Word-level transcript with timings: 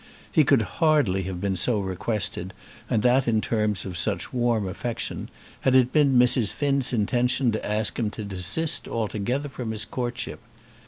He 0.31 0.43
could 0.43 0.63
hardly 0.81 1.25
have 1.25 1.39
been 1.39 1.55
so 1.55 1.79
requested, 1.79 2.55
and 2.89 3.03
that 3.03 3.27
in 3.27 3.39
terms 3.39 3.85
of 3.85 3.99
such 3.99 4.33
warm 4.33 4.67
affection, 4.67 5.29
had 5.59 5.75
it 5.75 5.93
been 5.93 6.17
Mrs. 6.17 6.53
Finn's 6.55 6.91
intention 6.91 7.51
to 7.51 7.63
ask 7.63 7.99
him 7.99 8.09
to 8.17 8.25
desist 8.25 8.87
altogether 8.87 9.47
from 9.47 9.69
his 9.69 9.85
courtship. 9.85 10.39